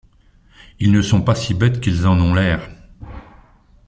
Ils 0.79 0.91
ne 0.91 1.03
sont 1.03 1.21
pas 1.21 1.35
si 1.35 1.53
bêtes 1.53 1.79
qu’ils 1.79 2.07
en 2.07 2.19
ont 2.19 2.33
l’air... 2.33 2.67